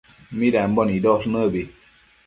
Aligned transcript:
midambo 0.37 0.81
nidosh 0.85 1.27
nëbi 1.33 1.61